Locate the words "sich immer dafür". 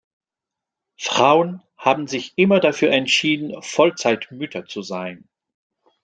2.07-2.89